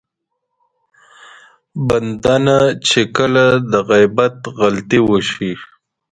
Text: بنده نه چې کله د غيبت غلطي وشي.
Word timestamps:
بنده 1.87 2.35
نه 2.45 2.57
چې 2.87 3.01
کله 3.15 3.45
د 3.71 3.73
غيبت 3.89 4.35
غلطي 4.57 4.99
وشي. 5.09 5.51